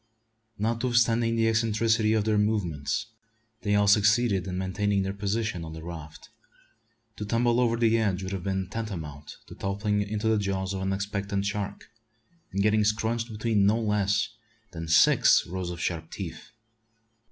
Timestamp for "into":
10.01-10.27